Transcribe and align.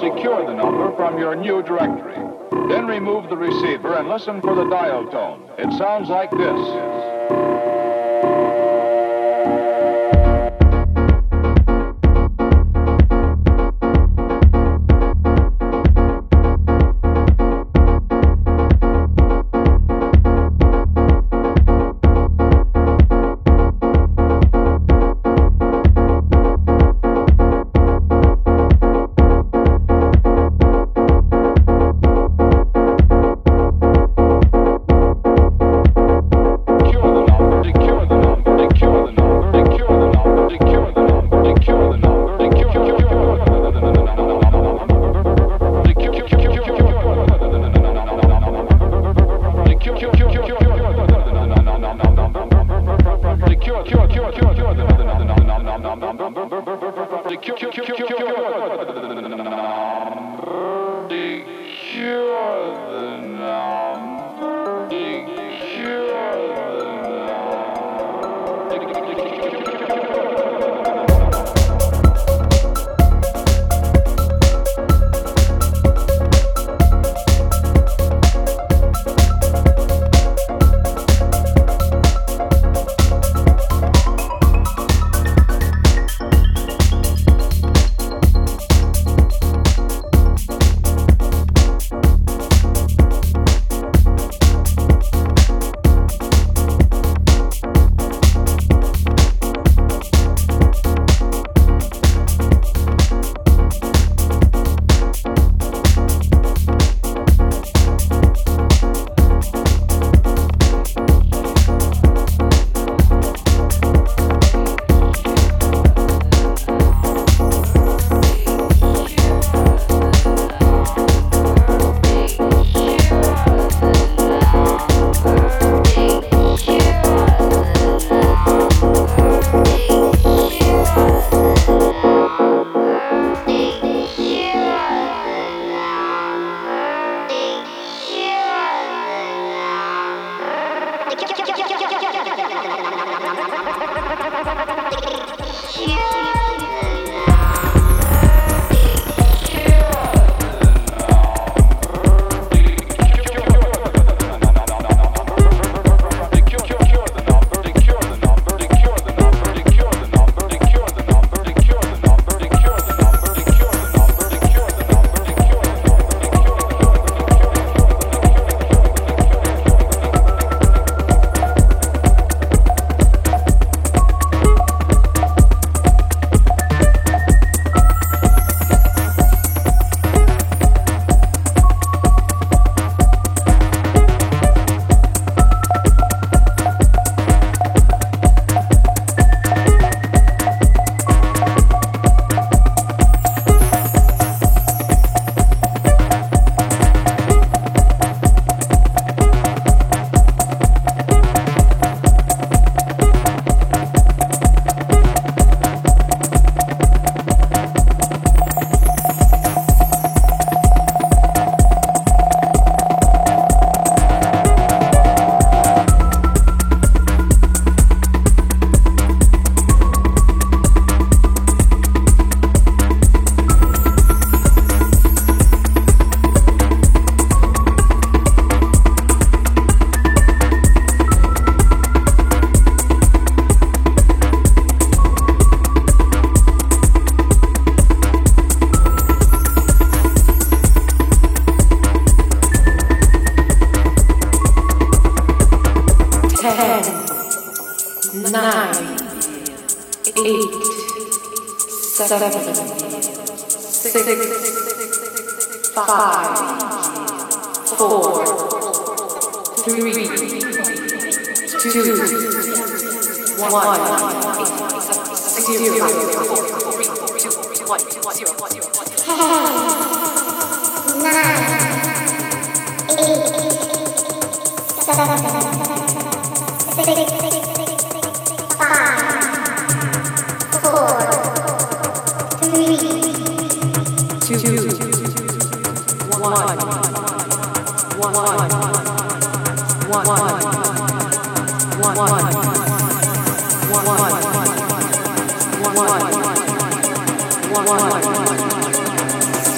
secure 0.00 0.46
the 0.46 0.54
number 0.54 0.94
from 0.96 1.18
your 1.18 1.34
new 1.34 1.62
directory. 1.62 2.14
Then 2.68 2.86
remove 2.86 3.28
the 3.28 3.36
receiver 3.36 3.94
and 3.94 4.08
listen 4.08 4.40
for 4.40 4.54
the 4.54 4.68
dial 4.68 5.06
tone. 5.10 5.48
It 5.58 5.76
sounds 5.78 6.08
like 6.08 6.30
this. 6.30 7.03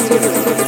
Thank. 0.09 0.65